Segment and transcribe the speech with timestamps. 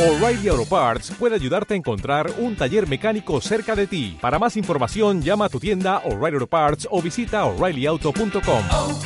[0.00, 4.16] O'Reilly Auto Parts puede ayudarte a encontrar un taller mecánico cerca de ti.
[4.18, 8.64] Para más información, llama a tu tienda O'Reilly Auto Parts o visita oreillyauto.com.
[8.70, 8.98] oh,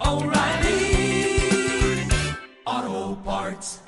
[0.00, 1.38] oh, O'Reilly
[2.64, 3.82] Auto Parts.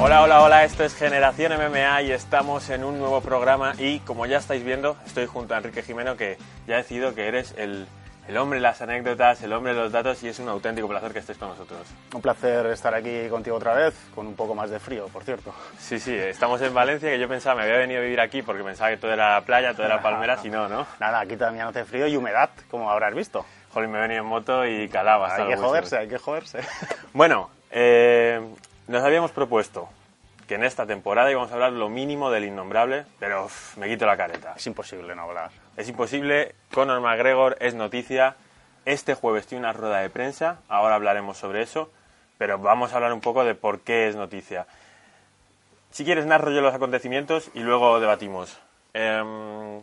[0.00, 4.24] Hola, hola, hola, esto es Generación MMA y estamos en un nuevo programa y como
[4.24, 7.86] ya estáis viendo, estoy junto a Enrique Jimeno que ya he decidido que eres el,
[8.26, 11.12] el hombre de las anécdotas, el hombre de los datos y es un auténtico placer
[11.12, 11.80] que estés con nosotros.
[12.14, 15.54] Un placer estar aquí contigo otra vez, con un poco más de frío, por cierto.
[15.78, 18.62] Sí, sí, estamos en Valencia que yo pensaba, me había venido a vivir aquí porque
[18.62, 20.86] pensaba que todo era playa, todo era palmeras y no, ¿no?
[21.00, 23.44] Nada, aquí también hace frío y humedad, como habrás visto.
[23.72, 25.34] Joder, me he venido en moto y calaba.
[25.34, 26.60] Hay que joderse, hay que joderse.
[27.12, 28.40] Bueno, eh,
[28.88, 29.88] nos habíamos propuesto
[30.48, 34.04] que en esta temporada íbamos a hablar lo mínimo del innombrable, pero uf, me quito
[34.06, 34.54] la careta.
[34.56, 35.50] Es imposible no hablar.
[35.76, 38.36] Es imposible, Conor McGregor es noticia.
[38.84, 41.90] Este jueves tiene una rueda de prensa, ahora hablaremos sobre eso,
[42.38, 44.66] pero vamos a hablar un poco de por qué es noticia.
[45.90, 48.56] Si quieres, narro yo los acontecimientos y luego debatimos.
[48.92, 49.82] Em,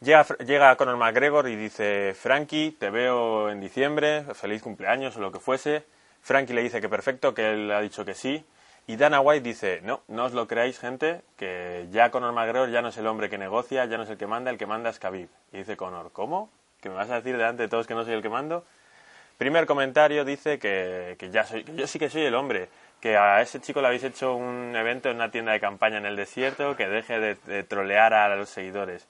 [0.00, 5.32] llega, llega Conor McGregor y dice, Frankie, te veo en diciembre, feliz cumpleaños o lo
[5.32, 5.84] que fuese.
[6.20, 8.44] Frankie le dice que perfecto, que él ha dicho que sí.
[8.86, 12.82] Y Dana White dice, no, no os lo creáis, gente, que ya Conor McGregor ya
[12.82, 14.90] no es el hombre que negocia, ya no es el que manda, el que manda
[14.90, 15.28] es Khabib.
[15.52, 16.50] Y dice Conor, ¿cómo?
[16.80, 18.64] ¿Que me vas a decir delante de todos que no soy el que mando?
[19.38, 22.68] Primer comentario dice que, que ya soy, yo sí que soy el hombre,
[23.00, 26.06] que a ese chico le habéis hecho un evento en una tienda de campaña en
[26.06, 29.06] el desierto, que deje de, de trolear a los seguidores.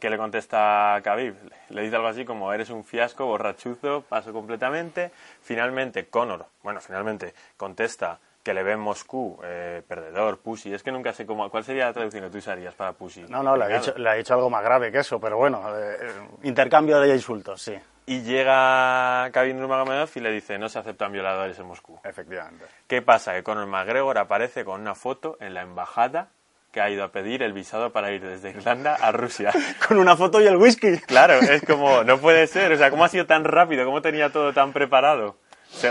[0.00, 1.36] ¿Qué le contesta Khabib?
[1.68, 5.12] Le dice algo así como, eres un fiasco, borrachuzo, paso completamente.
[5.42, 10.74] Finalmente, Conor, bueno, finalmente, contesta que le ve en Moscú, eh, perdedor, pussy.
[10.74, 13.24] Es que nunca sé cómo, cuál sería la traducción que tú usarías para pussy.
[13.28, 15.62] No, no, le ha, dicho, le ha dicho algo más grave que eso, pero bueno,
[15.78, 15.96] eh,
[16.42, 17.74] intercambio de insultos, sí,
[18.06, 22.00] Y llega Khabib Nurmagomedov y le dice, no se aceptan violadores en Moscú.
[22.02, 22.64] efectivamente.
[22.88, 23.32] ¿Qué pasa?
[23.34, 26.30] Que Conor McGregor aparece con una foto en la embajada
[26.72, 29.52] que ha ido a pedir el visado para ir desde Irlanda a Rusia.
[29.86, 30.98] Con una foto y el whisky.
[31.00, 33.84] Claro, es como, no puede ser, o sea, ¿cómo ha sido tan rápido?
[33.84, 35.36] ¿Cómo tenía todo tan preparado?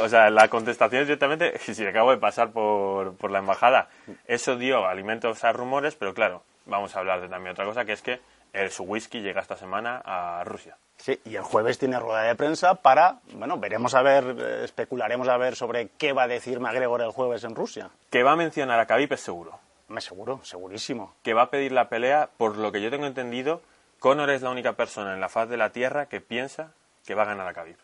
[0.02, 3.90] O sea, la contestación es directamente, si acabo de pasar por, por la embajada.
[4.26, 7.94] Eso dio alimentos a rumores, pero claro, vamos a hablar de también otra cosa, que
[7.94, 8.20] es que
[8.54, 10.78] el, su whisky llega esta semana a Rusia.
[10.98, 15.28] Sí, y el jueves tiene rueda de prensa para, bueno, veremos a ver, eh, especularemos
[15.28, 17.90] a ver sobre qué va a decir McGregor el jueves en Rusia.
[18.10, 19.60] Que va a mencionar a Khabib es seguro.
[19.88, 21.16] Me seguro, segurísimo.
[21.22, 23.62] que va a pedir la pelea, por lo que yo tengo entendido,
[24.00, 26.72] Conor es la única persona en la faz de la Tierra que piensa
[27.06, 27.78] que va a ganar a Khabib.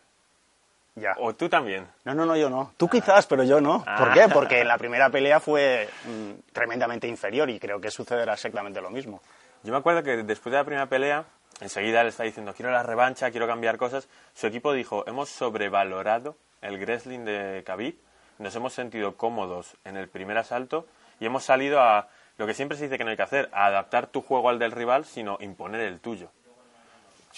[1.00, 1.14] Ya.
[1.18, 1.86] O tú también.
[2.04, 2.72] No, no, no, yo no.
[2.76, 3.78] Tú quizás, pero yo no.
[3.84, 4.12] ¿Por Ah.
[4.14, 4.28] qué?
[4.28, 9.20] Porque la primera pelea fue mm, tremendamente inferior y creo que sucederá exactamente lo mismo.
[9.62, 11.24] Yo me acuerdo que después de la primera pelea,
[11.60, 14.08] enseguida le está diciendo, quiero la revancha, quiero cambiar cosas.
[14.34, 17.96] Su equipo dijo, hemos sobrevalorado el wrestling de Khabib,
[18.38, 20.86] nos hemos sentido cómodos en el primer asalto
[21.20, 23.66] y hemos salido a lo que siempre se dice que no hay que hacer, a
[23.66, 26.30] adaptar tu juego al del rival, sino imponer el tuyo.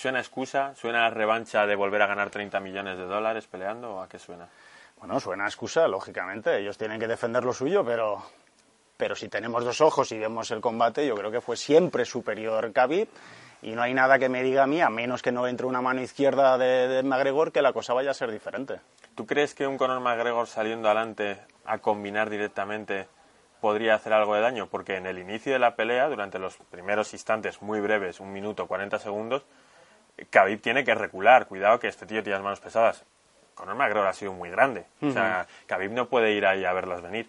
[0.01, 0.75] ¿Suena excusa?
[0.77, 4.49] ¿Suena revancha de volver a ganar 30 millones de dólares peleando o a qué suena?
[4.97, 6.57] Bueno, suena excusa, lógicamente.
[6.57, 8.25] Ellos tienen que defender lo suyo, pero,
[8.97, 12.73] pero si tenemos dos ojos y vemos el combate, yo creo que fue siempre superior
[12.73, 13.09] Khabib.
[13.61, 15.83] Y no hay nada que me diga a mí, a menos que no entre una
[15.83, 18.81] mano izquierda de, de McGregor, que la cosa vaya a ser diferente.
[19.15, 23.07] ¿Tú crees que un Conor McGregor saliendo adelante a combinar directamente
[23.61, 24.67] podría hacer algo de daño?
[24.67, 28.67] Porque en el inicio de la pelea, durante los primeros instantes muy breves, un minuto,
[28.67, 29.45] 40 segundos,
[30.29, 31.47] Khabib tiene que recular.
[31.47, 33.05] Cuidado que este tío tiene las manos pesadas.
[33.55, 34.87] Conor McGregor ha sido muy grande.
[35.03, 37.29] O sea, Khabib no puede ir ahí a verlas venir.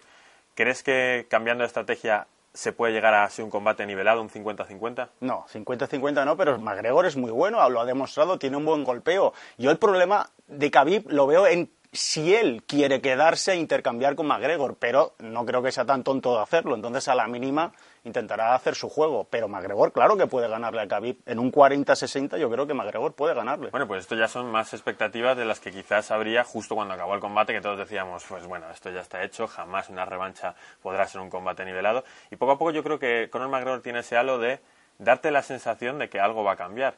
[0.54, 5.08] ¿Crees que cambiando de estrategia se puede llegar a ser un combate nivelado, un 50-50?
[5.20, 9.32] No, 50-50 no, pero McGregor es muy bueno, lo ha demostrado, tiene un buen golpeo.
[9.56, 14.26] Yo el problema de Khabib lo veo en si él quiere quedarse e intercambiar con
[14.26, 16.74] McGregor, pero no creo que sea tan tonto de hacerlo.
[16.74, 17.72] Entonces, a la mínima,
[18.04, 19.26] intentará hacer su juego.
[19.30, 21.18] Pero McGregor, claro que puede ganarle a Khabib.
[21.26, 23.70] En un 40-60 yo creo que McGregor puede ganarle.
[23.70, 27.14] Bueno, pues esto ya son más expectativas de las que quizás habría justo cuando acabó
[27.14, 31.06] el combate, que todos decíamos, pues bueno, esto ya está hecho, jamás una revancha podrá
[31.06, 32.04] ser un combate nivelado.
[32.30, 34.60] Y poco a poco yo creo que Conor McGregor tiene ese halo de
[34.98, 36.94] darte la sensación de que algo va a cambiar.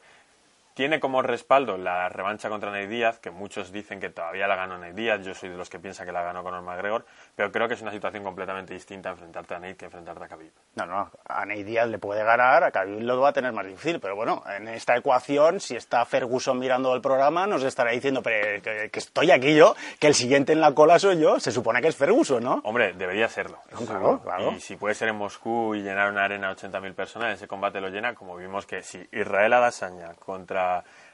[0.74, 4.76] Tiene como respaldo la revancha contra Ney Díaz, que muchos dicen que todavía la ganó
[4.76, 7.04] Ney Díaz, yo soy de los que piensa que la ganó Conor McGregor,
[7.36, 10.50] pero creo que es una situación completamente distinta enfrentarte a Ney que enfrentarte a Khabib.
[10.74, 13.64] No, no, a Ney Díaz le puede ganar, a Khabib lo va a tener más
[13.64, 18.20] difícil, pero bueno, en esta ecuación, si está Ferguson mirando el programa, nos estará diciendo
[18.20, 21.52] pero, que, que estoy aquí yo, que el siguiente en la cola soy yo, se
[21.52, 22.60] supone que es Ferguson, ¿no?
[22.64, 23.60] Hombre, debería serlo.
[23.86, 24.52] Claro, claro.
[24.56, 27.80] Y si puede ser en Moscú y llenar una arena a 80.000 personas, ese combate
[27.80, 30.63] lo llena, como vimos que si Israel Adesanya contra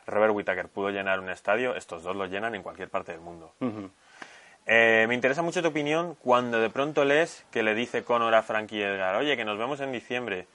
[0.06, 3.52] Robert Whittaker pudo llenar un estadio, estos dos lo llenan en cualquier parte del mundo.
[4.66, 8.42] Eh, me interesa mucho tu opinión cuando de pronto lees que le dice Conor a
[8.42, 10.46] Frankie Edgar, oye, que nos vemos en diciembre.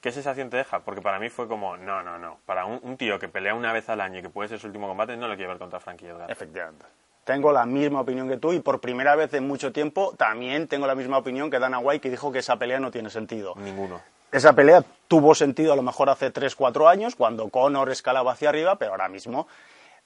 [0.00, 0.80] ¿Qué sensación te deja?
[0.80, 2.38] Porque para mí fue como, no, no, no.
[2.44, 4.66] Para un, un tío que pelea una vez al año y que puede ser su
[4.66, 6.28] último combate, no lo quiero ver contra Frankie Edgar.
[6.28, 6.84] Efectivamente.
[7.24, 10.88] Tengo la misma opinión que tú y por primera vez en mucho tiempo también tengo
[10.88, 13.54] la misma opinión que Dana White que dijo que esa pelea no tiene sentido.
[13.56, 14.00] Ninguno.
[14.32, 18.76] Esa pelea tuvo sentido a lo mejor hace 3-4 años cuando Conor escalaba hacia arriba,
[18.76, 19.46] pero ahora mismo,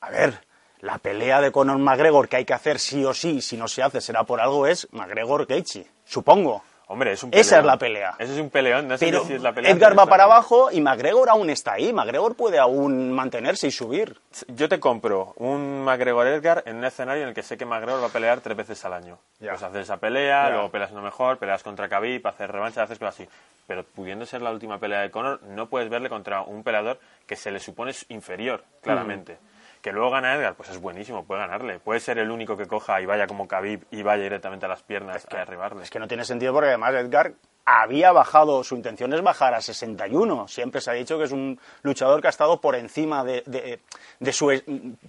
[0.00, 0.44] a ver,
[0.80, 3.84] la pelea de Conor McGregor que hay que hacer sí o sí, si no se
[3.84, 6.64] hace será por algo, es McGregor Gaethje, supongo.
[6.88, 8.14] Hombre, es un Esa es la pelea.
[8.16, 9.72] Ese es un peleón, no sé Pero si es la pelea.
[9.72, 11.92] Edgar va para abajo y McGregor aún está ahí.
[11.92, 14.16] McGregor puede aún mantenerse y subir.
[14.46, 18.00] Yo te compro un McGregor Edgar en un escenario en el que sé que McGregor
[18.02, 19.18] va a pelear tres veces al año.
[19.40, 19.50] Ya.
[19.50, 20.50] Pues haces esa pelea, Ya.
[20.50, 23.28] luego peleas uno mejor, peleas contra Khabib, haces revancha, haces cosas así.
[23.66, 27.34] Pero pudiendo ser la última pelea de Conor, no puedes verle contra un peleador que
[27.34, 29.32] se le supone inferior, claramente.
[29.32, 29.55] Mm.
[29.86, 31.78] Que luego gana Edgar, pues es buenísimo, puede ganarle.
[31.78, 34.82] Puede ser el único que coja y vaya como Khabib y vaya directamente a las
[34.82, 35.84] piernas que derribarle.
[35.84, 37.34] Es que no tiene sentido porque además Edgar
[37.68, 40.46] había bajado, su intención es bajar a 61.
[40.46, 43.80] Siempre se ha dicho que es un luchador que ha estado por encima de, de-
[44.20, 44.46] de su,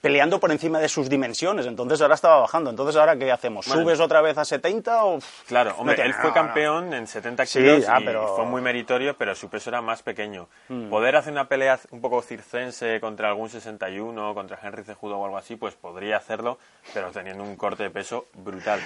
[0.01, 1.67] peleando por encima de sus dimensiones.
[1.67, 2.71] Entonces ahora estaba bajando.
[2.71, 3.67] Entonces ahora ¿qué hacemos?
[3.67, 3.83] Bueno.
[3.83, 5.19] ¿Subes otra vez a 70 o...?
[5.47, 8.45] Claro, No hombre, él fue no, campeón en 70 Sí, kilos ya, y pero- fue
[8.45, 10.49] muy meritorio, pero su peso era más pequeño.
[10.69, 10.89] Mm.
[10.89, 15.37] Poder hacer una pelea un poco circense contra algún 61, contra Henry Cejudo o algo
[15.37, 16.57] así, pues podría hacerlo,
[16.93, 18.79] pero teniendo un corte de peso brutal.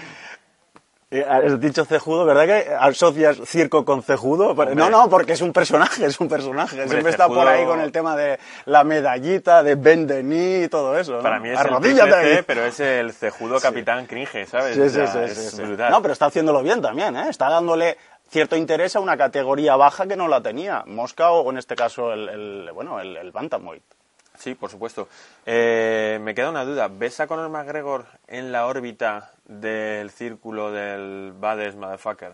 [1.14, 4.56] Eh, Has dicho cejudo, ¿verdad que asocias circo con cejudo?
[4.74, 6.88] No, no, porque es un personaje, es un personaje.
[6.88, 10.98] Siempre está por ahí con el tema de la medallita, de Ben Denis y todo
[10.98, 11.18] eso.
[11.18, 11.22] ¿no?
[11.22, 14.76] Para mí es el Arrodíllate pero es el cejudo capitán cringe, ¿sabes?
[14.76, 15.62] Sí, O sí, sea, sí, sí, sí.
[15.90, 17.26] No, pero está haciéndolo bien también, ¿eh?
[17.30, 17.98] Está dándole
[18.30, 20.84] cierto interés a una categoría baja que no la tenía.
[20.88, 23.84] Mosca o en este caso el, el- bueno, el, el Bantamweight.
[24.42, 25.08] Sí, por supuesto.
[25.46, 26.88] Eh, me queda una duda.
[26.88, 32.34] ¿Ves a Conor McGregor en la órbita del círculo del Bades Motherfucker?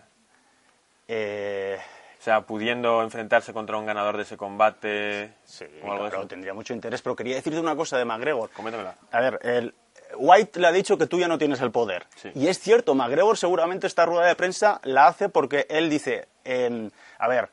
[1.09, 1.77] Eh,
[2.19, 6.27] O sea, pudiendo enfrentarse contra un ganador de ese combate sí, o algo de claro,
[6.27, 8.49] tendría mucho interés, pero quería decirte una cosa de McGregor.
[8.51, 8.95] Coméntamela.
[9.11, 9.73] A ver, el,
[10.15, 12.05] White le ha dicho que tú ya no tienes el poder.
[12.15, 12.31] Sí.
[12.35, 16.89] Y es cierto, McGregor seguramente esta rueda de prensa la hace porque él dice, em,
[17.19, 17.49] a ver,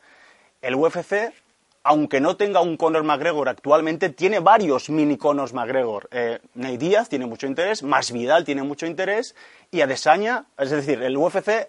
[0.62, 1.32] el UFC,
[1.84, 6.08] aunque no tenga un Conor McGregor actualmente, tiene varios mini Conors McGregor.
[6.10, 9.34] Eh, Ney Díaz tiene mucho interés, Masvidal tiene mucho interés
[9.70, 11.68] y Adesanya, es decir, el UFC eh,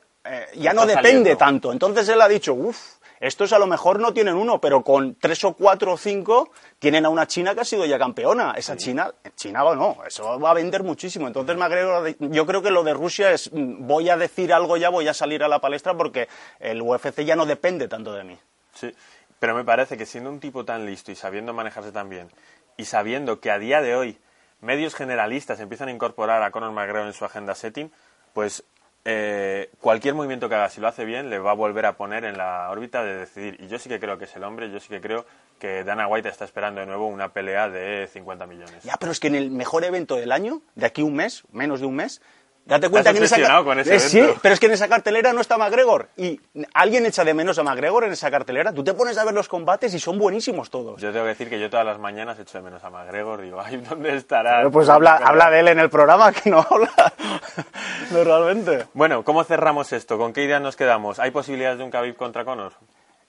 [0.56, 1.38] ya no depende saliendo.
[1.38, 1.71] tanto.
[1.73, 5.44] Entonces él ha dicho, uff, estos a lo mejor no tienen uno, pero con tres
[5.44, 8.53] o cuatro o cinco tienen a una China que ha sido ya campeona.
[8.57, 11.27] Esa China, China va no, eso va a vender muchísimo.
[11.27, 14.89] Entonces McGregor, yo creo que lo de Rusia es, mm, voy a decir algo ya,
[14.89, 16.29] voy a salir a la palestra porque
[16.59, 18.38] el UFC ya no depende tanto de mí.
[18.73, 18.94] Sí,
[19.39, 22.29] pero me parece que siendo un tipo tan listo y sabiendo manejarse tan bien
[22.77, 24.17] y sabiendo que a día de hoy
[24.61, 27.91] medios generalistas empiezan a incorporar a Conor McGregor en su agenda setting,
[28.33, 28.63] pues
[29.07, 32.25] eh, cualquier movimiento que haga, si lo hace bien, le va a volver a poner
[32.25, 33.55] en la órbita de decidir.
[33.59, 35.25] Y yo sí que creo que es el hombre, yo sí que creo
[35.59, 38.83] que Dana White está esperando de nuevo una pelea de 50 millones.
[38.83, 41.81] Ya, pero es que en el mejor evento del año, de aquí un mes, menos
[41.81, 42.21] de un mes,
[42.65, 44.88] date cuenta que en esa, obsesionado con ese Eh, sí, pero es que en esa
[44.88, 46.39] cartelera no está McGregor y
[46.73, 48.73] alguien echa de menos a McGregor en esa cartelera.
[48.73, 51.00] Tú te pones a ver los combates y son buenísimos todos.
[51.01, 53.62] Yo tengo que decir que yo todas las mañanas echo de menos a McGregor, digo,
[53.62, 54.57] ay, ¿dónde estará?
[54.57, 57.13] Pero pues habla, habla de él en el programa que no habla
[58.11, 58.85] normalmente.
[58.94, 60.18] Bueno, ¿cómo cerramos esto?
[60.18, 61.19] ¿Con qué idea nos quedamos?
[61.19, 62.73] ¿Hay posibilidades de un Khabib contra Conor?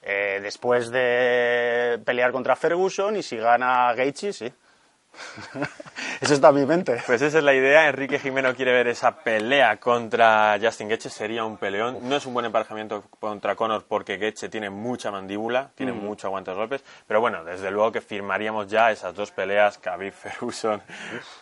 [0.08, 4.52] Eh, después de pelear contra Ferguson y si gana Gaethje, sí.
[6.20, 7.02] Eso está en mi mente.
[7.06, 7.88] Pues esa es la idea.
[7.88, 11.10] Enrique Jimeno quiere ver esa pelea contra Justin Gaethje.
[11.10, 11.98] Sería un peleón.
[12.02, 16.50] No es un buen emparejamiento contra Conor porque Gaethje tiene mucha mandíbula, tiene mucho aguante
[16.50, 16.84] de golpes.
[17.06, 19.78] Pero bueno, desde luego que firmaríamos ya esas dos peleas.
[19.78, 20.82] Khabib Ferguson,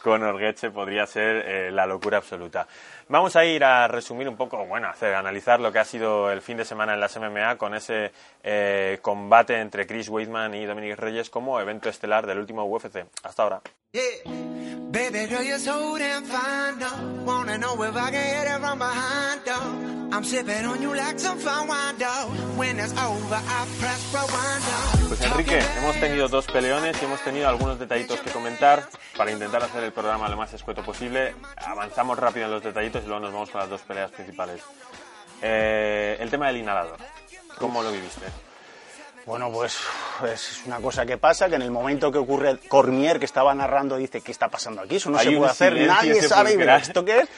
[0.02, 2.66] Conor Gaethje podría ser eh, la locura absoluta.
[3.08, 6.40] Vamos a ir a resumir un poco, bueno, hacer, analizar lo que ha sido el
[6.40, 8.12] fin de semana en las MMA con ese
[8.42, 13.04] eh, combate entre Chris Weidman y Dominic Reyes como evento estelar del último UFC.
[13.22, 13.60] Hasta ahora.
[13.94, 14.02] Yeah.
[14.90, 17.24] Baby girl, you're so damn fine, though.
[17.24, 20.16] Wanna know if I can hit it from behind, though.
[20.16, 22.26] I'm sipping on you like some fine wine, though.
[22.56, 25.08] When it's over, I press rewind, though.
[25.08, 29.62] Pues Enrique, hemos tenido dos peleones y hemos tenido algunos detallitos que comentar para intentar
[29.62, 31.36] hacer el programa lo más escueto posible.
[31.56, 34.60] Avanzamos rápido en los detallitos y luego nos vamos con las dos peleas principales.
[35.40, 36.98] Eh, el tema del inhalador,
[37.58, 38.26] ¿cómo lo viviste?
[39.26, 39.78] Bueno, pues
[40.32, 43.96] es una cosa que pasa, que en el momento que ocurre Cormier, que estaba narrando,
[43.96, 44.96] dice, ¿qué está pasando aquí?
[44.96, 46.82] Eso no Hay se puede hacer, nadie sabe, sepulcral.
[46.82, 47.28] ¿esto qué es?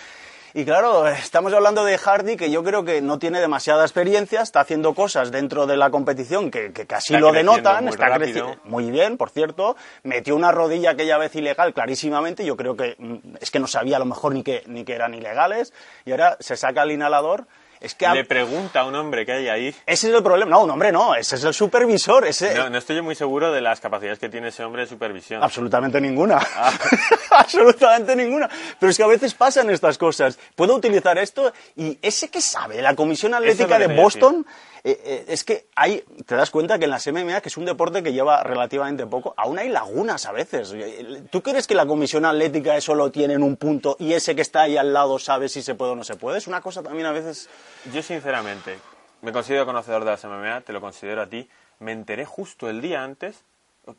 [0.56, 4.60] Y claro, estamos hablando de Hardy, que yo creo que no tiene demasiada experiencia, está
[4.60, 8.56] haciendo cosas dentro de la competición que, que casi Está lo denotan, muy está creciendo
[8.64, 13.36] muy bien, por cierto, metió una rodilla aquella vez ilegal clarísimamente, yo creo que mm,
[13.38, 15.74] es que no sabía a lo mejor ni que, ni que eran ilegales,
[16.06, 17.46] y ahora se saca el inhalador.
[17.80, 19.68] Es que a- Le pregunta a un hombre que hay ahí.
[19.86, 20.50] ese es el problema.
[20.50, 23.52] No, un hombre no, ese es el supervisor, ese, No, no estoy yo muy seguro
[23.52, 25.42] de las capacidades que tiene ese hombre de supervisión.
[25.42, 26.38] Absolutamente ninguna.
[26.56, 26.72] Ah.
[27.30, 28.48] Absolutamente ninguna.
[28.78, 30.38] Pero es que a veces pasan estas cosas.
[30.54, 34.46] Puedo utilizar esto y ese que sabe, la Comisión Atlética de Boston,
[34.88, 37.64] eh, eh, es que hay, te das cuenta que en las MMA, que es un
[37.64, 40.72] deporte que lleva relativamente poco, aún hay lagunas a veces.
[40.76, 44.36] Eh, ¿Tú crees que la Comisión Atlética eso lo tiene en un punto y ese
[44.36, 46.38] que está ahí al lado sabe si se puede o no se puede?
[46.38, 47.50] Es una cosa también a veces...
[47.92, 48.78] Yo, sinceramente,
[49.22, 51.48] me considero conocedor de las MMA, te lo considero a ti.
[51.80, 53.42] Me enteré justo el día antes,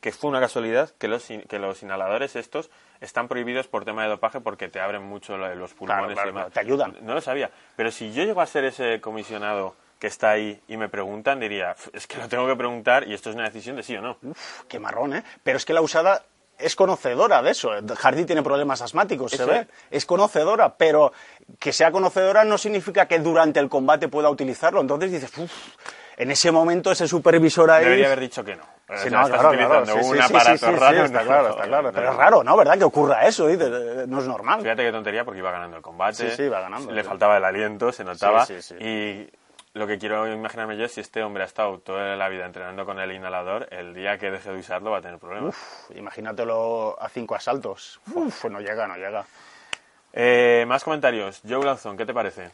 [0.00, 4.08] que fue una casualidad, que los, que los inhaladores estos están prohibidos por tema de
[4.08, 6.42] dopaje porque te abren mucho lo- los pulmones claro, y demás.
[6.46, 6.96] claro, te ayudan.
[7.02, 7.50] No lo sabía.
[7.76, 11.72] Pero si yo llego a ser ese comisionado que está ahí y me preguntan, diría,
[11.72, 14.00] "F- es que lo tengo que preguntar y esto es una decisión de sí o
[14.02, 14.16] no.
[14.22, 15.24] Uf, qué marrón, ¿eh?
[15.42, 16.24] Pero es que la usada
[16.58, 17.70] es conocedora de eso.
[18.00, 19.66] Hardy tiene problemas asmáticos, se ve.
[19.90, 20.04] es.
[20.06, 21.12] Conocedora, pero
[21.58, 24.80] que sea conocedora no significa que durante el combate pueda utilizarlo.
[24.80, 25.52] Entonces dices, uff,
[26.16, 27.84] en ese momento ese supervisor ahí...
[27.84, 28.64] Debería haber dicho que no.
[28.88, 29.50] Sea, no, estás claro, claro,
[29.82, 31.04] utilizando sí, un sí, aparato sí, raro.
[31.04, 31.92] está claro, está claro.
[31.92, 32.56] Pero es raro, ¿no?
[32.56, 32.78] ¿Verdad?
[32.78, 33.68] Que ocurra eso, dices,
[34.08, 34.62] no es normal.
[34.62, 36.14] Fíjate qué tontería porque iba ganando el combate.
[36.30, 38.46] Sí, sí, iba ganando, Le faltaba el aliento, se notaba.
[38.46, 38.84] Sí, sí, sí.
[38.84, 39.30] Y
[39.78, 42.84] lo que quiero imaginarme yo es si este hombre ha estado toda la vida entrenando
[42.84, 45.54] con el inhalador, el día que deje de usarlo va a tener problemas.
[45.54, 48.00] Uf, imagínatelo a cinco asaltos.
[48.12, 49.24] Uf, no llega, no llega.
[50.12, 51.40] Eh, más comentarios.
[51.48, 52.50] Joe Lawson, ¿qué te parece?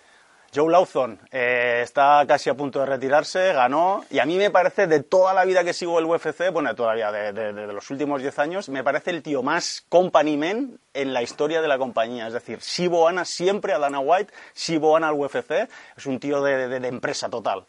[0.55, 4.87] Joe Lawson eh, está casi a punto de retirarse, ganó, y a mí me parece,
[4.87, 8.39] de toda la vida que sigo el UFC, bueno, todavía de, de- los últimos 10
[8.39, 12.27] años, me parece el tío más company man en la historia de la compañía.
[12.29, 16.43] Es decir, Sibo Ana siempre a Dana White, Sibo Ana al UFC, es un tío
[16.43, 17.65] de, de- empresa total.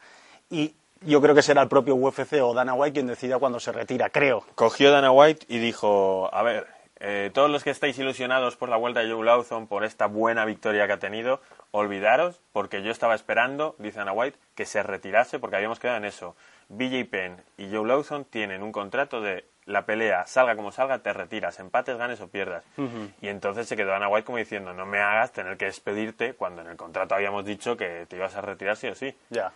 [0.49, 3.71] Y yo creo que será el propio UFC o Dana White quien decida cuando se
[3.71, 4.45] retira, creo.
[4.55, 6.67] Cogió Dana White y dijo, a ver,
[6.99, 10.45] eh, todos los que estáis ilusionados por la vuelta de Joe Lawson, por esta buena
[10.45, 15.39] victoria que ha tenido, olvidaros, porque yo estaba esperando, dice Dana White, que se retirase,
[15.39, 16.35] porque habíamos quedado en eso.
[16.69, 21.11] BJ Penn y Joe Lawson tienen un contrato de la pelea, salga como salga, te
[21.11, 22.63] retiras, empates, ganes o pierdas.
[23.21, 26.61] Y entonces se quedó Dana White como diciendo, no me hagas tener que despedirte cuando
[26.61, 29.13] en el contrato habíamos dicho que te ibas a retirar sí o sí.
[29.29, 29.51] Ya.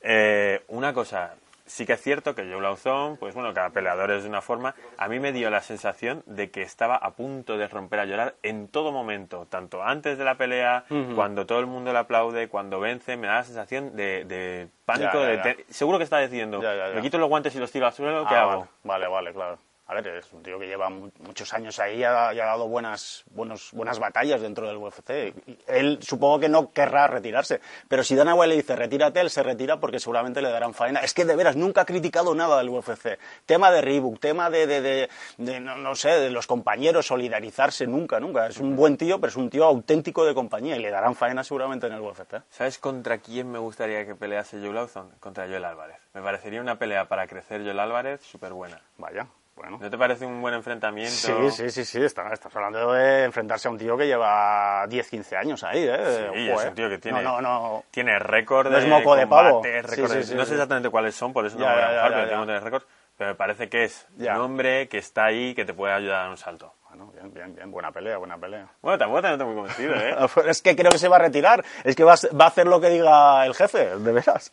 [0.00, 1.34] Eh, una cosa,
[1.70, 4.74] sí que es cierto que Joe Lawson, pues bueno, cada peleador es de una forma.
[4.98, 8.34] A mí me dio la sensación de que estaba a punto de romper a llorar
[8.42, 10.84] en todo momento, tanto antes de la pelea,
[11.14, 15.12] cuando todo el mundo le aplaude, cuando vence, me da la sensación de, de pánico.
[15.14, 15.42] Ya, ya, de ya.
[15.66, 16.60] te- seguro que está diciendo,
[16.94, 18.68] me quito los guantes y los tiro al suelo, ¿qué Ah, hago?
[18.84, 19.58] Vale, vale, claro.
[19.90, 22.68] A ver, es un tío que lleva mu- muchos años ahí y ha, ha dado
[22.68, 25.34] buenas, buenos, buenas batallas dentro del UFC.
[25.48, 27.60] Y él supongo que no querrá retirarse.
[27.88, 31.00] Pero si Dana White le dice retírate, él se retira porque seguramente le darán faena.
[31.00, 33.18] Es que de veras nunca ha criticado nada del UFC.
[33.46, 37.88] Tema de Reebok, tema de, de, de- de, no, no sé, de los compañeros, solidarizarse,
[37.88, 38.46] nunca, nunca.
[38.46, 41.42] Es un buen tío, pero es un tío auténtico de compañía y le darán faena
[41.42, 42.42] seguramente en el UFC.
[42.50, 45.10] ¿Sabes contra quién me gustaría que pelease Joe Lawson?
[45.18, 45.96] Contra Joel Álvarez.
[46.14, 48.80] Me parecería una pelea para crecer Joel Álvarez súper buena.
[48.98, 49.26] Vaya,
[49.60, 49.78] bueno.
[49.80, 51.10] ¿No te parece un buen enfrentamiento?
[51.12, 55.08] Sí, sí, sí, sí, está- estás hablando de enfrentarse a un tío que lleva 10,
[55.10, 55.98] 15 años ahí, ¿eh?
[56.32, 57.84] Sí, Ojo, es un tío que tiene, No, no, no.
[57.90, 59.60] tiene récord No es moco de pavo.
[59.60, 61.84] combates, de- sí, sí, no sé exactamente cuáles son, por eso no Ya, me voy
[61.84, 62.82] a ya, pero tengo de récord.
[63.18, 64.34] Pero me parece que es Ya.
[64.36, 66.72] un hombre que está ahí que te puede ayudar a dar un salto.
[66.88, 68.66] Bueno, bien, bien, bien, buena pelea, buena pelea.
[68.80, 70.16] Bueno, tampoco te noto muy convencido, ¿eh?
[70.48, 72.66] Es que creo que se va a retirar, es que va a, va a hacer
[72.66, 74.52] lo que diga el jefe, de veras.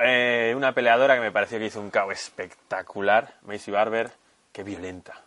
[0.00, 4.10] Eh, una peleadora que me pareció que hizo un KO espectacular, Macy Barber,
[4.52, 5.24] qué violenta.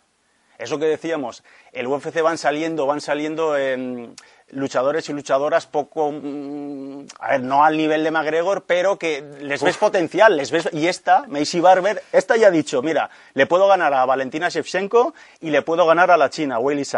[0.58, 4.14] Eso que decíamos, el UFC van saliendo, van saliendo em,
[4.50, 9.62] luchadores y luchadoras poco, mm, a ver, no al nivel de McGregor, pero que les
[9.62, 13.66] ves potencial, les ves, y esta, Macy Barber, esta ya ha dicho, mira, le puedo
[13.66, 16.84] ganar a Valentina Shevchenko y le puedo ganar a la China, Weili.
[16.84, 16.96] Sí.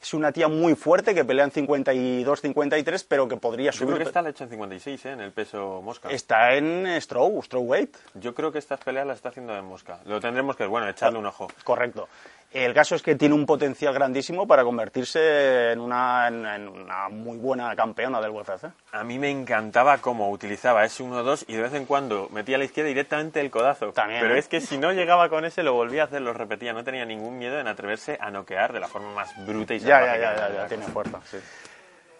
[0.00, 3.94] Es una tía muy fuerte que pelea en 52, 53, pero que podría Yo subir.
[3.94, 5.12] creo que está la hecho en 56, ¿eh?
[5.12, 6.08] En el peso mosca.
[6.10, 7.96] Está en eh, Strow, Strawweight.
[8.14, 10.00] Yo creo que estas peleas las está haciendo en mosca.
[10.06, 11.48] Lo tendremos que, bueno, echarle un ojo.
[11.64, 12.08] Correcto.
[12.50, 17.10] El caso es que tiene un potencial grandísimo para convertirse en una, en- en una
[17.10, 18.64] muy buena campeona del UFC.
[18.92, 22.58] A mí me encantaba cómo utilizaba ese 1-2 y de vez en cuando metía a
[22.58, 23.92] la izquierda directamente el codazo.
[23.92, 24.38] También, Pero ¿eh?
[24.38, 26.72] es que si no llegaba con ese, lo volvía a hacer, lo repetía.
[26.72, 29.98] No tenía ningún miedo en atreverse a noquear de la forma más bruta y Ya,
[29.98, 31.20] salvaje ya, ya, ya, ya, tiene fuerza.
[31.30, 31.36] sí.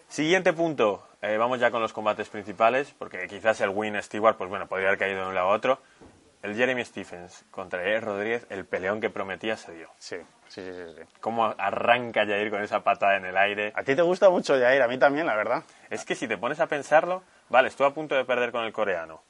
[0.07, 1.05] Siguiente punto.
[1.21, 4.87] Eh, vamos ya con los combates principales, porque quizás el win Stewart, pues bueno, podría
[4.87, 5.79] haber caído de un lado a otro.
[6.41, 9.89] El Jeremy Stephens contra Jair Rodríguez, el peleón que prometía se dio.
[9.97, 10.17] Sí,
[10.47, 11.01] sí, sí, sí.
[11.19, 13.73] Cómo arranca Jair con esa patada en el aire.
[13.75, 15.63] A ti te gusta mucho Jair, a mí también, la verdad.
[15.89, 18.71] Es que si te pones a pensarlo, vale, estuvo a punto de perder con el
[18.71, 19.21] coreano.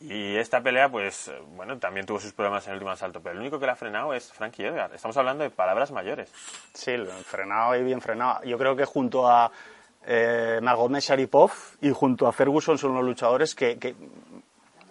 [0.00, 3.40] Y esta pelea, pues, bueno, también tuvo sus problemas en el último asalto, pero el
[3.40, 4.94] único que la ha frenado es Frankie Edgar.
[4.94, 6.32] Estamos hablando de palabras mayores.
[6.72, 8.44] Sí, frenado y bien frenado.
[8.44, 9.50] Yo creo que junto a
[10.06, 11.50] eh, Magomed Sharipov
[11.80, 13.96] y junto a Ferguson son los luchadores que, que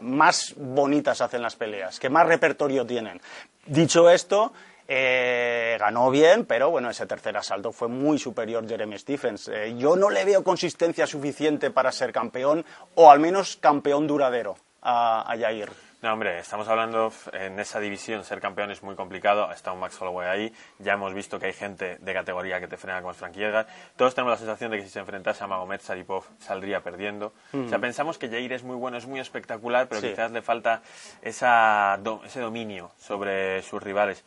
[0.02, 3.22] más bonitas hacen las peleas, que más repertorio tienen.
[3.66, 4.54] Dicho esto,
[4.88, 9.50] eh, ganó bien, pero bueno, ese tercer asalto fue muy superior Jeremy Stephens.
[9.50, 14.56] Eh, yo no le veo consistencia suficiente para ser campeón, o al menos campeón duradero
[14.82, 15.87] a, a Jair.
[16.00, 19.52] No, hombre, estamos hablando en esa división, ser campeón es muy complicado.
[19.52, 20.54] Está un Max Holloway ahí.
[20.78, 23.66] Ya hemos visto que hay gente de categoría que te frena como es Frankie Edgar.
[23.96, 27.34] Todos tenemos la sensación de que si se enfrentase a Magomed Saripov saldría perdiendo.
[27.52, 30.10] O sea, pensamos que Jair es muy bueno, es muy espectacular, pero Sí.
[30.10, 30.84] quizás le falta
[31.24, 34.24] esa ese dominio sobre sus rivales.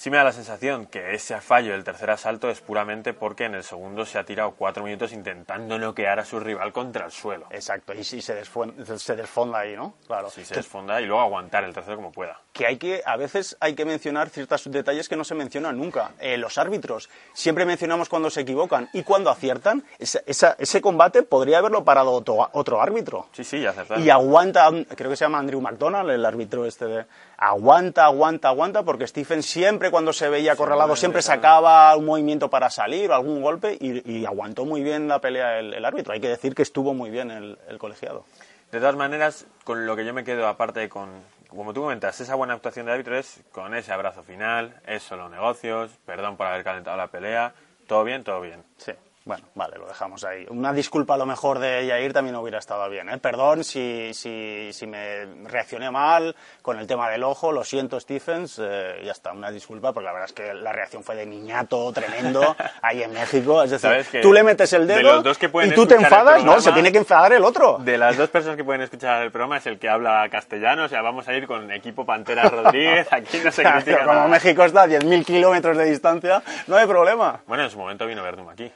[0.00, 3.56] Sí me da la sensación que ese fallo del tercer asalto es puramente porque en
[3.56, 7.46] el segundo se ha tirado cuatro minutos intentando noquear a su rival contra el suelo.
[7.50, 9.94] Exacto, y sí se, se desfonda ahí, ¿no?
[10.06, 10.30] Claro.
[10.30, 12.40] Si se Que- desfonda y luego aguantar el tercero como pueda.
[12.52, 16.12] que hay que a veces hay que mencionar ciertos detalles que no se mencionan nunca.
[16.20, 19.82] Eh, los árbitros siempre mencionamos cuando se equivocan y cuando aciertan.
[19.98, 23.26] Esa- esa- ese combate podría haberlo parado otro, otro árbitro.
[23.32, 23.98] Sí, sí, ya acertar.
[23.98, 27.06] Y aguanta, creo que se llama Andrew McDonald, el árbitro este de...
[27.40, 32.70] Aguanta, aguanta, aguanta, porque Stephen siempre cuando se veía acorralado siempre sacaba un movimiento para
[32.70, 36.12] salir o algún golpe y, y aguantó muy bien la pelea el, el árbitro.
[36.12, 38.24] Hay que decir que estuvo muy bien el, el colegiado.
[38.70, 41.08] De todas maneras, con lo que yo me quedo aparte con,
[41.48, 45.28] como tú comentas, esa buena actuación de árbitro es con ese abrazo final, es solo
[45.28, 47.54] negocios, perdón por haber calentado la pelea,
[47.86, 48.62] todo bien, todo bien.
[48.76, 48.92] Sí,
[49.28, 50.46] bueno, vale, lo dejamos ahí.
[50.48, 53.10] Una disculpa a lo mejor de Yair también hubiera estado bien.
[53.10, 53.18] ¿eh?
[53.18, 58.58] Perdón si, si, si me reaccioné mal con el tema del ojo, lo siento Stephens,
[58.58, 61.92] eh, ya está, una disculpa, porque la verdad es que la reacción fue de niñato
[61.92, 63.62] tremendo ahí en México.
[63.62, 65.86] Es decir, ¿Sabes que tú le metes el de dedo los dos que y tú
[65.86, 66.58] te enfadas, ¿no?
[66.62, 67.76] Se tiene que enfadar el otro.
[67.80, 70.88] De las dos personas que pueden escuchar el programa es el que habla castellano, o
[70.88, 74.28] sea, vamos a ir con equipo Pantera Rodríguez, aquí no se critica como nada.
[74.28, 77.40] México está a 10.000 kilómetros de distancia, no hay problema.
[77.46, 78.72] Bueno, en su momento vino Verdum aquí.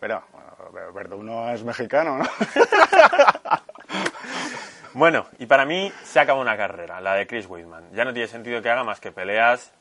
[0.00, 0.22] Pero,
[0.70, 2.24] bueno, Verdún no es mexicano, ¿no?
[4.94, 7.92] Bueno, y para mí se acaba una carrera, la de Chris Weidman.
[7.92, 9.72] Ya no tiene sentido que haga más que peleas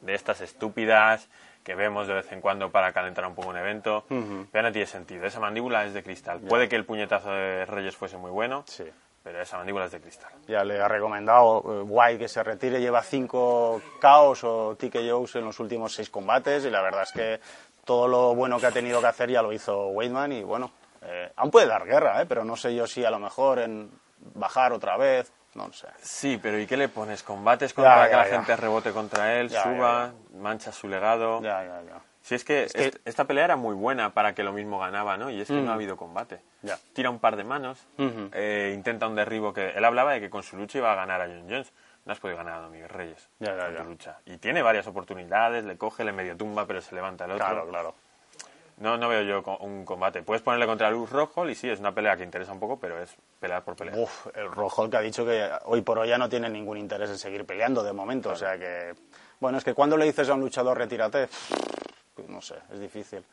[0.00, 1.28] de estas estúpidas
[1.62, 4.04] que vemos de vez en cuando para calentar un poco un evento.
[4.52, 5.26] Ya no tiene sentido.
[5.26, 6.40] Esa mandíbula es de cristal.
[6.40, 8.84] Puede que el puñetazo de Reyes fuese muy bueno, Sí.
[9.22, 10.32] pero esa mandíbula es de cristal.
[10.48, 15.44] Ya le ha recomendado eh, White que se retire, lleva cinco caos o TKOs en
[15.44, 17.40] los últimos seis combates y la verdad es que
[17.84, 20.70] todo lo bueno que ha tenido que hacer ya lo hizo Weidman y bueno,
[21.02, 23.90] eh, aún puede dar guerra, eh, pero no sé yo si a lo mejor en
[24.34, 25.88] bajar otra vez, no sé.
[26.00, 27.22] Sí, pero ¿y qué le pones?
[27.22, 28.36] ¿Combates contra Ya, que ya, la ya.
[28.36, 31.40] gente rebote contra él, suba, mancha su legado?
[31.42, 32.00] Ya, ya, ya.
[32.22, 35.18] Si es que, que- est- esta pelea era muy buena para que lo mismo ganaba,
[35.18, 35.28] ¿no?
[35.28, 36.40] Y es que no ha habido combate.
[36.94, 38.30] Tira un par de manos, Ujú.
[38.32, 39.68] eh, intenta un derribo que...
[39.70, 41.70] Él hablaba de que con su lucha iba a ganar a John Jones.
[42.04, 44.18] No has podido ganar a Domínguez Reyes Ya, ya, tu lucha.
[44.26, 47.46] Y tiene varias oportunidades, le coge, le medio tumba, pero se levanta el otro.
[47.46, 47.94] Claro, claro.
[48.76, 50.22] No, no veo yo un combate.
[50.22, 53.00] Puedes ponerle contra Luz Rojo y sí, es una pelea que interesa un poco, pero
[53.00, 53.96] es pelear por pelear.
[53.96, 57.08] Uf, el Rojo que ha dicho que hoy por hoy ya no tiene ningún interés
[57.10, 58.94] en seguir peleando de momento, o sea que...
[59.38, 61.28] Bueno, es que cuando le dices a un luchador retírate,
[62.14, 63.24] pues no sé, es difícil,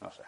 [0.00, 0.22] no sé.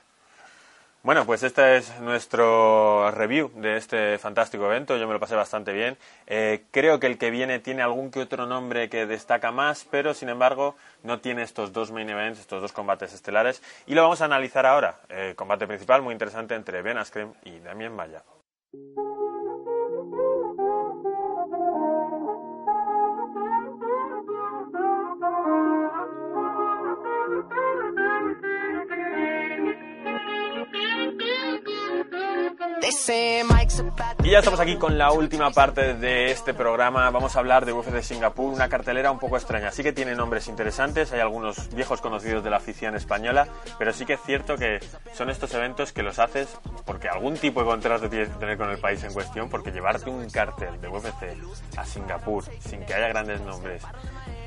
[1.05, 4.97] Bueno, pues este es nuestro review de este fantástico evento.
[4.97, 5.99] Yo me lo pasé bastante bien.
[6.29, 10.15] Eh, creo que el que viene tiene algún que otro nombre que destaca más, pero
[10.15, 13.65] sin embargo no tiene estos dos main events, estos dos combates estelares.
[13.87, 15.01] Y lo vamos a analizar ahora.
[15.09, 18.23] Eh, combate principal muy interesante entre Ben Askren y Damien Maya.
[34.23, 37.11] Y ya estamos aquí con la última parte de este programa.
[37.11, 39.71] Vamos a hablar de UFC Singapur, una cartelera un poco extraña.
[39.73, 44.07] Sí que tiene nombres interesantes, hay algunos viejos conocidos de la afición española, pero sí
[44.07, 44.79] que es cierto que
[45.15, 46.49] son estos eventos que los haces
[46.85, 50.11] porque algún tipo de contrato tienes que tener con el país en cuestión, porque llevarte
[50.11, 51.37] un cartel de UFC
[51.77, 53.83] a Singapur sin que haya grandes nombres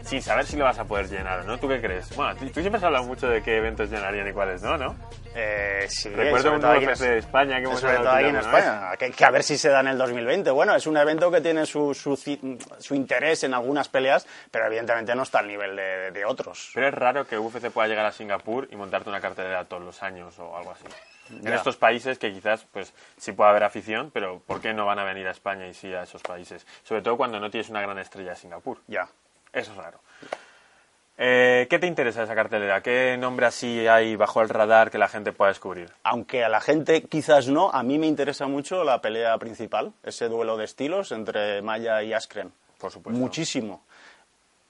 [0.06, 1.58] sin saber si lo vas a poder llenar o no.
[1.60, 2.16] ¿Tú qué crees?
[2.16, 4.96] Bueno, tú tú siempre has hablado mucho de qué eventos llenarían y cuáles no, ¿no?
[5.36, 8.10] Eh, sí, Recuerdo sobre un todo aquí en UFC de España que hemos sobre todo
[8.12, 8.36] aquí en.
[8.38, 10.50] España, que, que a ver si se da en el 2020.
[10.52, 15.14] Bueno, es un evento que tiene su, su, su interés en algunas peleas, pero evidentemente
[15.16, 16.72] no está al nivel de, de otros.
[16.74, 20.02] Pero es raro que UFC pueda llegar a Singapur y montarte una cartelera todos los
[20.04, 20.86] años o algo así.
[21.32, 21.56] En Ya.
[21.56, 25.04] estos países que quizás pues sí puede haber afición, pero ¿por qué no van a
[25.04, 26.66] venir a España y sí a esos países?
[26.84, 28.78] Sobre todo cuando no tienes una gran estrella de Singapur.
[28.88, 29.08] Ya.
[29.56, 30.00] Eso es raro.
[31.18, 32.82] Eh, ¿Qué te interesa esa cartelera?
[32.82, 35.90] ¿Qué nombre así hay bajo el radar que la gente pueda descubrir?
[36.04, 40.28] Aunque a la gente quizás no, a mí me interesa mucho la pelea principal, ese
[40.28, 42.52] duelo de estilos entre Maya y Askren.
[42.78, 43.18] Por supuesto.
[43.18, 43.84] Muchísimo.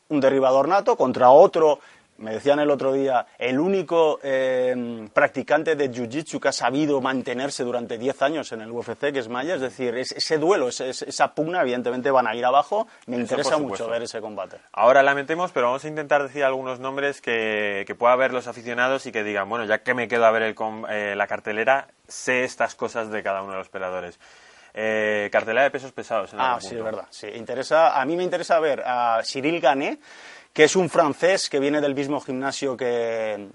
[0.10, 1.80] Un derribador nato contra otro,
[2.18, 7.64] me decían el otro día, el único eh, practicante de Jiu-Jitsu que ha sabido mantenerse
[7.64, 9.56] durante 10 años en el UFC, que es Maya.
[9.56, 12.88] Es decir, es- ese duelo, esa pugna, evidentemente van a ir abajo.
[13.08, 14.58] Me Eso, interesa mucho ver ese combate.
[14.72, 18.48] Ahora la metemos, pero vamos a intentar decir algunos nombres que, que pueda ver los
[18.48, 20.56] aficionados y que digan, bueno, ya que me quedo a ver el
[20.90, 24.20] eh, la cartelera, sé estas cosas de cada uno de los peleadores.
[24.78, 26.34] Eh, cartelera de pesos pesados.
[26.34, 26.80] En Ah, sí, punto.
[26.80, 27.08] es verdad.
[27.10, 27.28] Sí.
[27.34, 30.00] Interesa, a mí me interesa ver a Cyril Gané,
[30.56, 33.50] que es un francés que viene del mismo gimnasio que...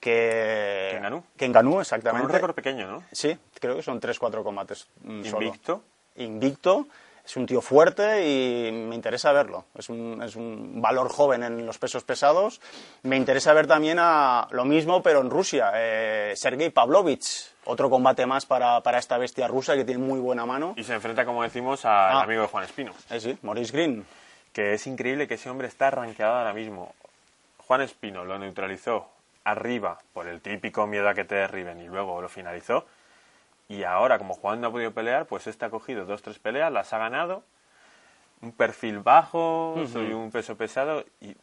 [0.00, 1.22] Que, Que Ngannou.
[1.36, 2.26] Que Con exactamente.
[2.26, 3.02] un récord pequeño, ¿no?
[3.12, 5.46] Sí, creo que son 3-4 combates mm, solo.
[5.46, 5.82] Invicto.
[6.16, 6.86] Invicto.
[7.24, 9.66] Es un tío fuerte y me interesa verlo.
[9.76, 12.60] Es un, es un valor joven en los pesos pesados.
[13.02, 15.70] Me interesa ver también a lo mismo, pero en Rusia.
[15.74, 20.44] Eh, Sergei Pavlovich, otro combate más para, para esta bestia rusa que tiene muy buena
[20.44, 20.74] mano.
[20.76, 22.22] Y se enfrenta, como decimos, al Ah.
[22.22, 22.92] amigo de Juan Espino.
[23.10, 24.04] Eh, sí, Maurice Green.
[24.56, 26.94] Que es increíble que ese hombre está rankeado ahora mismo.
[27.58, 29.06] Juan Espino lo neutralizó
[29.44, 32.86] arriba por el típico miedo a que te derriben y luego lo finalizó.
[33.68, 36.72] Y ahora, como Juan no ha podido pelear, pues este ha cogido dos, tres peleas,
[36.72, 37.42] las ha ganado.
[38.40, 41.36] Un perfil bajo, soy un peso pesado y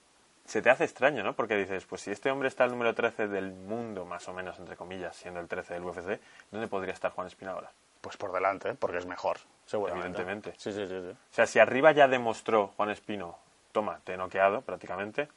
[0.46, 1.34] se te hace extraño, ¿no?
[1.34, 4.58] Porque dices, pues si este hombre está el número 13 del mundo, más o menos,
[4.58, 7.70] entre comillas, siendo el 13 del UFC, ¿dónde podría estar Juan Espino ahora?
[8.02, 10.08] Pues por delante, porque es mejor, seguramente.
[10.08, 10.54] Evidentemente.
[10.58, 11.02] Sí, sí, sí.
[11.02, 11.10] sí.
[11.10, 13.38] O sea, si arriba ya demostró Juan Espino,
[13.72, 15.28] toma, te he noqueado prácticamente,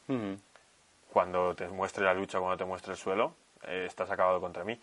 [1.11, 4.79] cuando te muestre la lucha, cuando te muestre el suelo, eh, estás acabado contra mí.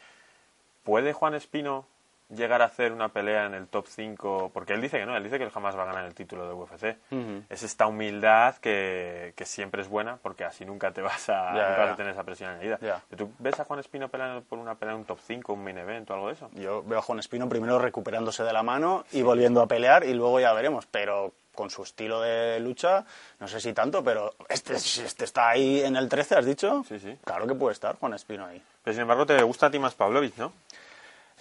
[0.82, 1.86] ¿Puede Juan Espino
[2.28, 4.50] llegar a hacer una pelea en el top 5?
[4.52, 6.46] Porque él dice que no, él dice que él jamás va a ganar el título
[6.48, 6.96] de UFC.
[7.10, 7.42] Ujú.
[7.48, 11.68] Es esta humildad que, que siempre es buena, porque así nunca te vas a, Ya,
[11.68, 11.84] nunca ya.
[11.84, 12.78] vas a tener esa presión añadida.
[13.16, 15.78] ¿Tú ves a Juan Espino peleando por una pelea en un top 5, un main
[15.78, 16.50] event o algo de eso?
[16.54, 20.14] Yo veo a Juan Espino primero recuperándose de la mano y volviendo a pelear y
[20.14, 20.86] luego ya veremos.
[20.86, 23.04] Pero con su estilo de lucha,
[23.38, 26.84] no sé si tanto, pero este, este está ahí en el 13, ¿has dicho?
[26.88, 27.16] Sí, sí.
[27.24, 28.60] Claro que puede estar Juan Espino ahí.
[28.82, 30.52] Pero sin embargo, te gusta a ti más Pavlovich, ¿no?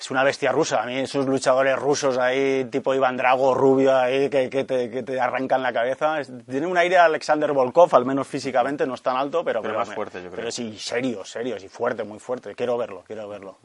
[0.04, 0.82] Es una bestia rusa.
[0.84, 5.02] A mí esos luchadores rusos ahí, tipo Iván Drago, rubio ahí, que, que te, que
[5.02, 6.20] te arrancan la cabeza.
[6.20, 9.62] Es- tiene un aire a Alexander Volkov, al menos físicamente, no es tan alto, pero...
[9.62, 10.36] Pero más fuerte, yo creo.
[10.36, 12.54] Pero sí, serio, serio, y fuerte, muy fuerte.
[12.54, 13.58] Quiero verlo, quiero verlo.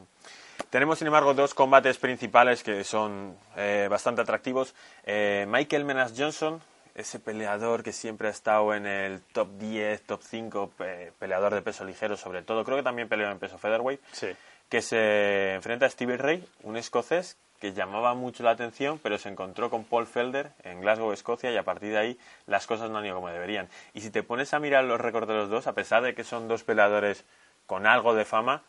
[0.70, 4.77] Tenemos, sin embargo, dos combates principales que son eh, bastante atractivos.
[5.05, 6.61] Eh, Michael Menas Johnson,
[6.94, 11.62] ese peleador que siempre ha estado en el top 10, top 5, pe- peleador de
[11.62, 12.62] peso ligero sobre todo.
[12.64, 14.01] Creo que también peleó en peso featherweight.
[14.12, 14.29] Sí.
[14.68, 19.28] Que se enfrenta a Stevie Ray, un escocés que llamaba mucho la atención, pero se
[19.28, 22.98] encontró con Paul Felder en Glasgow, Escocia, y a partir de ahí las cosas no
[22.98, 23.68] han ido como deberían.
[23.94, 26.22] Y si te pones a mirar los récords de los dos, a pesar de que
[26.22, 27.24] son dos peleadores
[27.66, 28.62] con algo de fama,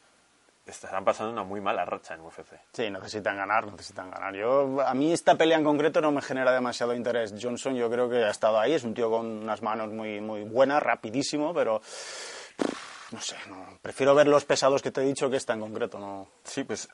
[0.66, 2.54] estarán pasando una muy mala racha en UFC.
[2.74, 4.36] Sí, necesitan ganar, necesitan ganar.
[4.36, 7.34] Yo, a mí esta pelea en concreto no me genera demasiado interés.
[7.40, 10.44] Johnson yo creo que ha estado ahí, es un tío con unas manos muy, muy
[10.44, 11.82] buenas, rapidísimo, pero
[13.12, 13.65] no sé, no.
[13.82, 16.00] prefiero ver los pesados que te he dicho que esta en concreto.
[16.00, 16.28] No.
[16.43, 16.89] Sí, pues.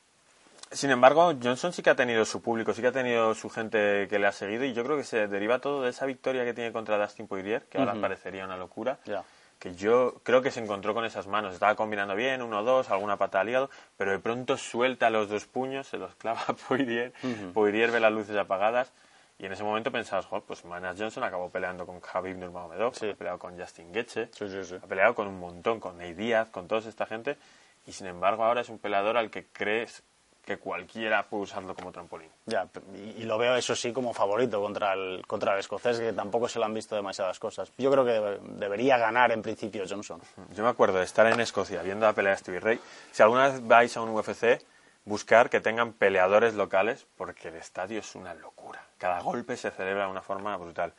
[0.71, 4.07] Sin embargo, Johnson sí que ha tenido su público, sí que ha tenido su gente
[4.09, 6.53] que le ha seguido y yo creo que se deriva todo de esa victoria que
[6.53, 8.97] tiene contra Dustin Poirier, que ahora parecería una locura.
[9.05, 9.23] Ya.
[9.59, 13.15] Que yo creo que se encontró con esas manos, estaba combinando bien, uno dos, alguna
[13.15, 17.13] pata al hígado, pero de pronto suelta los dos puños, se los clava a Poirier,
[17.53, 18.91] Poirier ve las luces apagadas
[19.37, 23.09] y en ese momento pensabas, "Joder, pues Manas Johnson acabó peleando con Khabib Nurmagomedov, Sí.
[23.09, 24.75] ha peleado con Justin Gaethje, Sí, sí, sí.
[24.75, 27.37] ha peleado con un montón, con Ney Díaz, con toda esta gente,
[27.85, 30.03] y sin embargo ahora es un peleador al que crees
[30.45, 32.29] que cualquiera puede usarlo como trampolín.
[32.45, 36.13] Ya, y, y lo veo eso sí como favorito contra el, contra el escocés, que
[36.13, 37.71] tampoco se le han visto demasiadas cosas.
[37.79, 40.21] Yo creo que debe- debería ganar en principio Johnson.
[40.53, 42.79] Yo me acuerdo de estar en Escocia viendo la pelea de Stevie Ray.
[43.11, 44.61] Si alguna vez vais a un UFC,
[45.05, 48.81] buscar que tengan peleadores locales, porque el estadio es una locura.
[48.97, 50.93] Cada golpe se celebra de una forma brutal.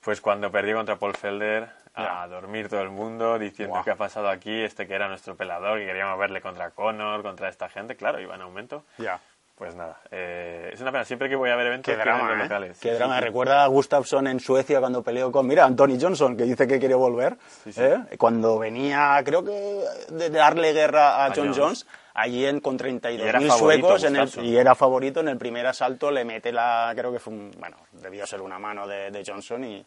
[0.00, 3.84] Pues cuando perdí contra Paul Felder, a dormir todo el mundo diciendo Guau.
[3.84, 7.48] qué ha pasado aquí, este que era nuestro peleador, que queríamos verle contra Conor, contra
[7.48, 8.84] esta gente, claro, iba en aumento.
[8.98, 9.20] Ya.
[9.54, 11.04] Pues nada, eh, es una pena.
[11.04, 12.36] Siempre que voy a ver eventos, Qué drama, ¿eh?
[12.36, 12.80] locales.
[12.80, 13.14] Qué Sí, drama.
[13.16, 13.26] sí, sí.
[13.26, 16.94] Recuerda a Gustafsson en Suecia cuando peleó con, mira, Anthony Johnson, que dice que quiere
[16.94, 17.36] volver.
[17.76, 17.98] ¿eh?
[18.18, 21.58] Cuando venía, creo que de darle guerra a, A John Jones.
[21.58, 25.28] Jones, allí en, con Y era 32.000 favorito, suecos en el- y era favorito en
[25.28, 28.86] el primer asalto, le mete la, creo que fue un, bueno, debió ser una mano
[28.86, 29.84] de, de Johnson y,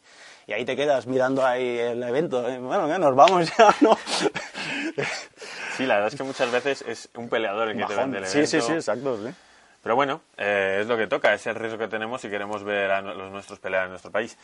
[0.48, 2.48] y ahí te quedas mirando ahí el evento.
[2.50, 2.58] ¿eh?
[2.60, 3.98] Bueno, que nos vamos ya, ¿no?
[5.78, 8.12] Sí, la verdad es que muchas veces es un peleador el que te Bajón.
[8.12, 8.50] vende el Sí, evento.
[8.52, 9.34] sí, sí, exacto, sí.
[9.84, 12.90] Pero bueno, eh, es lo que toca, es el riesgo que tenemos si queremos ver
[12.92, 14.38] a los nuestros pelear en nuestro país.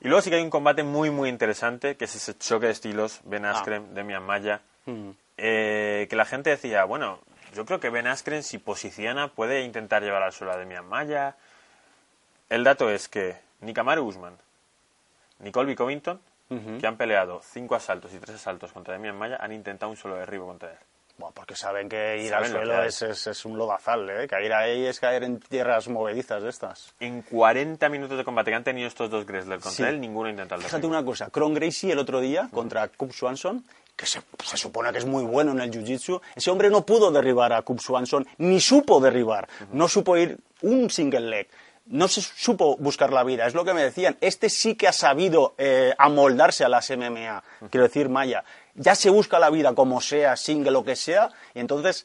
[0.00, 2.72] Y luego sí que hay un combate muy, muy interesante, que es ese choque de
[2.72, 3.50] estilos, Ben Ah.
[3.50, 5.10] Askren, Demian Maya, Mm.
[5.38, 7.20] Eh, que la gente decía, bueno,
[7.54, 11.36] yo creo que Ben Askren si posiciona puede intentar llevar al suelo a Demian Maya.
[12.50, 14.36] El dato es que ni Kamaru Usman,
[15.40, 16.20] ni Colby Covington,
[16.80, 20.16] que han peleado cinco asaltos y tres asaltos contra Demian Maya, han intentado un solo
[20.16, 20.78] derribo contra él.
[21.18, 24.28] Bueno, porque saben que ir Saben al lo suelo es, es, es un lodazal, ¿eh?
[24.28, 26.94] Caer ahí es caer en tierras movedizas de estas.
[27.00, 29.82] En 40 minutos de combate que han tenido estos dos Gressler contra Sí.
[29.82, 30.96] él, ninguno intenta el Fíjate derribo.
[30.96, 33.64] una cosa, Cron Gracie el otro día contra Cub Swanson,
[33.98, 37.10] que se, se supone que es muy bueno en el jiu-jitsu, ese hombre no pudo
[37.10, 41.48] derribar a Cub Swanson, ni supo derribar, no supo ir un single leg.
[41.86, 44.18] No se supo buscar la vida, es lo que me decían.
[44.20, 48.44] Este sí que ha sabido eh, amoldarse a las MMA, quiero decir, Maya.
[48.74, 52.04] Ya se busca la vida como sea, single, lo que sea, y entonces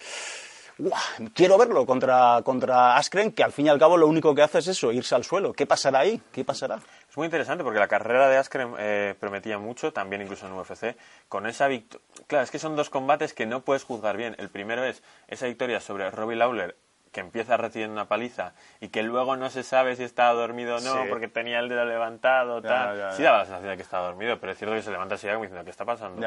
[1.34, 4.60] quiero verlo contra, contra Askren, que al fin y al cabo lo único que hace
[4.60, 5.54] es eso, irse al suelo.
[5.54, 6.22] ¿Qué pasará ahí?
[6.32, 6.80] ¿Qué pasará?
[7.10, 10.96] Es muy interesante porque la carrera de Askren eh, prometía mucho, también incluso en UFC,
[11.30, 12.06] con esa victoria.
[12.28, 14.36] Claro, es que son dos combates que no puedes juzgar bien.
[14.40, 16.76] El primero es esa victoria sobre Robbie Lawler,
[17.12, 20.80] que empieza recibiendo una paliza y que luego no se sabe si estaba dormido o
[20.80, 21.10] no, Sí.
[21.10, 22.98] porque tenía el dedo levantado, Ya, tal.
[22.98, 23.26] ya, sí ya.
[23.26, 25.42] daba la sensación de que estaba dormido, pero es cierto que se levanta así como
[25.44, 26.20] diciendo, ¿qué está pasando?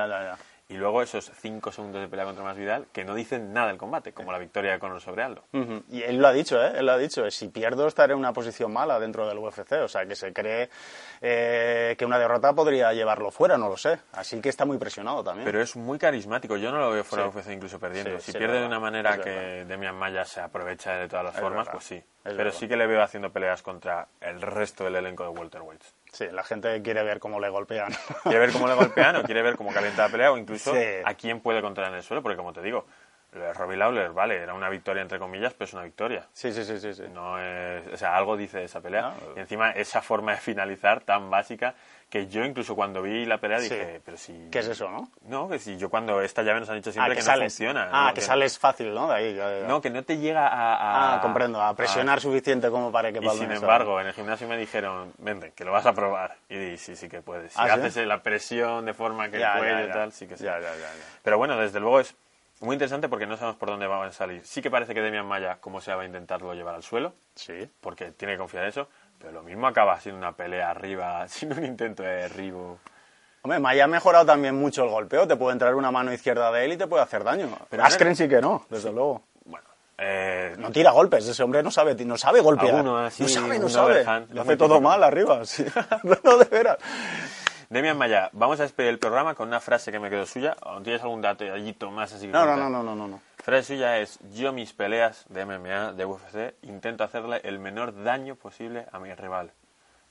[0.68, 4.12] Y luego esos cinco segundos de pelea contra Masvidal que no dicen nada del combate,
[4.12, 5.44] como la victoria de Conor sobre Aldo.
[5.90, 6.72] Y él lo ha dicho, ¿eh?
[6.76, 7.30] Él lo ha dicho.
[7.30, 9.72] Si pierdo estaré en una posición mala dentro del UFC.
[9.84, 10.68] O sea, que se cree
[11.20, 14.00] eh, que una derrota podría llevarlo fuera, no lo sé.
[14.12, 15.44] Así que está muy presionado también.
[15.44, 16.56] Pero es muy carismático.
[16.56, 17.30] Yo no lo veo fuera Sí.
[17.30, 18.18] de UFC incluso perdiendo.
[18.18, 19.66] Sí, si sí, pierde de una manera es que verdad.
[19.66, 21.94] Demian Maya se aprovecha de todas las Es formas, verdad, pues sí.
[21.94, 22.52] es Pero verdad.
[22.58, 25.94] sí que le veo haciendo peleas contra el resto del elenco de welterweights.
[26.16, 27.92] Sí, la gente quiere ver cómo le golpean.
[28.22, 30.80] Quiere ver cómo le golpean o quiere ver cómo calienta la pelea o incluso Sí.
[31.04, 32.22] a quién puede controlar en el suelo.
[32.22, 32.86] Porque como te digo,
[33.54, 36.26] Robbie Lawler, vale, era una victoria entre comillas, pero es una victoria.
[36.32, 36.94] sí, sí, sí, sí.
[36.94, 37.04] sí.
[37.12, 39.02] No es, o sea, algo dice esa pelea.
[39.02, 39.14] No.
[39.36, 41.74] Y encima esa forma de finalizar tan básica
[42.08, 43.68] que yo incluso cuando vi la pelea Sí.
[43.68, 44.48] dije, pero si...
[44.52, 45.10] ¿Qué es eso, no?
[45.22, 47.38] No, que si yo cuando esta llave nos han dicho siempre ah, que, que, no
[47.40, 47.88] funciona.
[47.90, 48.14] Ah, ¿no?
[48.14, 49.08] que sales fácil, ¿no?
[49.08, 49.34] De ahí.
[49.34, 49.66] ya, ya.
[49.66, 50.74] No, que no te llega a...
[50.74, 51.60] a- Ah, comprendo.
[51.60, 55.52] A presionar suficiente como para que Y sin embargo, en el gimnasio me dijeron, vente,
[55.52, 56.36] que lo vas a probar.
[56.48, 57.52] Y di, sí, sí que puedes.
[57.52, 57.80] Si ¿Ah, sí?
[57.80, 60.46] haces la presión de forma que Ya, el cuello y tal, sí que sí.
[61.22, 62.14] Pero bueno, desde luego es
[62.60, 64.44] muy interesante porque no sabemos por dónde van a salir.
[64.44, 67.70] Sí que parece que Demian Maya, como sea, va a intentarlo llevar al suelo, Sí.
[67.80, 68.88] porque tiene que confiar en eso,
[69.18, 72.78] pero lo mismo acaba siendo una pelea arriba, sin un intento de derribo.
[73.42, 75.28] Hombre, Maya ha mejorado también mucho el golpeo.
[75.28, 77.48] Te puede entrar una mano izquierda de él y te puede hacer daño.
[77.70, 79.22] Pero Askren sí que no, desde luego.
[79.44, 79.64] Bueno,
[79.98, 82.74] eh, No tira golpes, ese hombre no sabe, no sabe golpear.
[82.74, 84.04] Alguno así, no sabe, no sabe.
[84.30, 85.64] Lo hace todo mal arriba, sí.
[86.24, 86.78] no, de veras.
[87.68, 90.56] Demian Maya, vamos a despedir el programa con una frase que me quedó suya.
[90.62, 92.26] ¿O tienes algún datallito más así?
[92.26, 92.70] que No, no, contar?
[92.70, 93.20] no, no, no, no.
[93.42, 98.36] frase suya es, yo mis peleas de MMA, de UFC, intento hacerle el menor daño
[98.36, 99.50] posible a mi rival.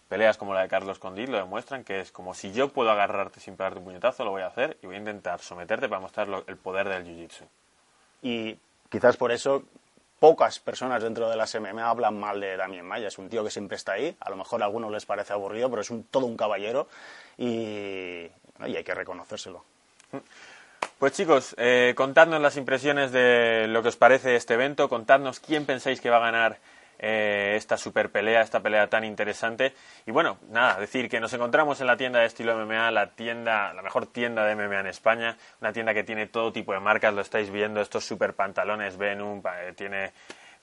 [0.10, 3.40] Peleas como la de Carlos Condit lo demuestran que es como si yo puedo agarrarte
[3.40, 6.28] sin pegarte un puñetazo, lo voy a hacer y voy a intentar someterte para mostrar
[6.28, 7.44] lo- el poder del jiu-jitsu.
[8.22, 8.58] Y
[8.90, 9.64] quizás por eso
[10.20, 13.08] pocas personas dentro de las MMA hablan mal de Damien Maya.
[13.08, 14.16] Es un tío que siempre está ahí.
[14.20, 16.88] A lo mejor a algunos les parece aburrido, pero es un, todo un caballero
[17.38, 18.30] y,
[18.66, 19.64] y hay que reconocérselo.
[21.00, 25.66] Pues chicos, eh, contadnos las impresiones de lo que os parece este evento, contadnos quién
[25.66, 26.58] pensáis que va a ganar
[27.00, 29.74] eh, esta super pelea, esta pelea tan interesante.
[30.06, 33.74] Y bueno, nada, decir que nos encontramos en la tienda de estilo MMA, la tienda,
[33.74, 37.14] la mejor tienda de MMA en España, una tienda que tiene todo tipo de marcas,
[37.14, 40.14] lo estáis viendo, estos super pantalones Venom, eh, tiene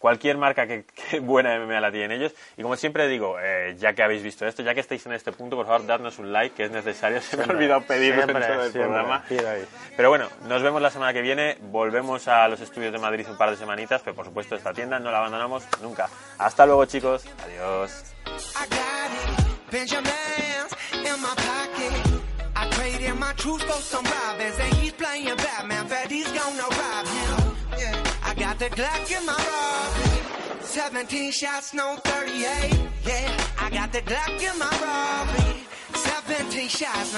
[0.03, 2.35] cualquier marca que, que buena MMA la tienen ellos.
[2.57, 5.31] Y como siempre digo, eh, ya que habéis visto esto, ya que estáis en este
[5.33, 7.21] punto, por favor, dadnos un like, que es necesario.
[7.23, 8.93] Se me ha olvidado pedirlo Siempre, dentro del siempre.
[8.93, 9.25] programa.
[9.97, 11.57] Pero bueno, nos vemos la semana que viene.
[11.61, 14.99] Volvemos a los estudios de Madrid un par de semanitas, pero por supuesto esta tienda
[14.99, 16.09] no la abandonamos nunca.
[16.39, 17.25] Hasta luego, chicos.
[17.47, 18.13] Adiós.
[18.27, 19.71] I got it.
[19.71, 22.23] Benjamins in my pocket.
[22.55, 27.07] I traded my truth for some robbers, and he's playing Batman, but he's gonna rob
[28.63, 30.63] the Glock in my robbery.
[30.63, 32.79] 17 shots, no 38.
[33.05, 35.65] Yeah, I got the Glock in my robbery.
[35.95, 37.11] 17 shots, no